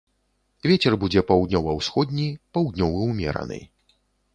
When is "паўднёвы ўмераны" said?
2.59-3.67